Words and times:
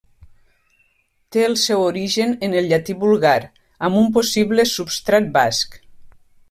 Té 1.35 1.43
el 1.49 1.57
seu 1.65 1.83
origen 1.89 2.33
en 2.47 2.57
el 2.63 2.71
llatí 2.73 2.97
vulgar, 3.05 3.37
amb 3.89 4.03
un 4.03 4.13
possible 4.19 4.69
substrat 4.75 5.33
basc. 5.41 5.83